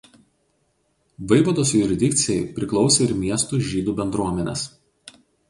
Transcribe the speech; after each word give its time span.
Vaivados 1.31 1.73
jurisdikcijai 1.79 2.47
priklausė 2.57 3.05
ir 3.09 3.15
miestų 3.21 3.61
žydų 3.69 3.95
bendruomenės. 4.01 4.67